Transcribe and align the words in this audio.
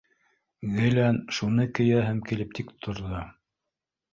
Гелән 0.77 1.19
шуны 1.39 1.65
кейәһем 1.81 2.25
килеп 2.31 2.59
тик 2.61 2.73
торҙо. 2.87 3.21